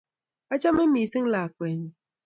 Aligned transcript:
acheme 0.53 0.83
misiing 0.93 1.27
lakweenyu 1.33 1.91